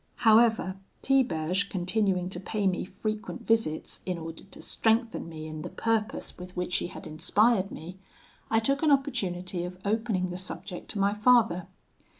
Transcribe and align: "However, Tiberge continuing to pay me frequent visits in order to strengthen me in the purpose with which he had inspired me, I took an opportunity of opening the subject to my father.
"However, 0.25 0.77
Tiberge 1.03 1.69
continuing 1.69 2.27
to 2.31 2.39
pay 2.39 2.65
me 2.65 2.85
frequent 2.85 3.45
visits 3.45 4.01
in 4.03 4.17
order 4.17 4.43
to 4.45 4.61
strengthen 4.63 5.29
me 5.29 5.45
in 5.45 5.61
the 5.61 5.69
purpose 5.69 6.39
with 6.39 6.57
which 6.57 6.77
he 6.77 6.87
had 6.87 7.05
inspired 7.05 7.69
me, 7.71 7.99
I 8.49 8.57
took 8.61 8.81
an 8.81 8.89
opportunity 8.89 9.63
of 9.63 9.77
opening 9.85 10.31
the 10.31 10.37
subject 10.39 10.89
to 10.89 10.99
my 10.99 11.13
father. 11.13 11.67